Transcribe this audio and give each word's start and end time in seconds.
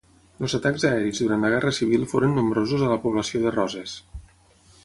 Els 0.45 0.53
atacs 0.57 0.85
aeris 0.91 1.19
durant 1.25 1.45
la 1.47 1.51
Guerra 1.55 1.73
Civil 1.79 2.07
foren 2.15 2.35
nombrosos 2.39 2.87
a 2.89 2.91
la 2.95 2.99
població 3.07 3.43
de 3.45 3.57
Roses. 3.59 3.99